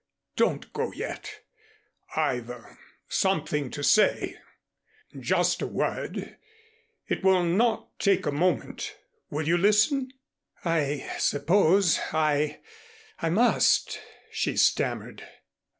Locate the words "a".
5.61-5.67, 8.25-8.31